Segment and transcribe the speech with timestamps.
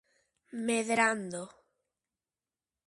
[0.67, 1.41] Medrando.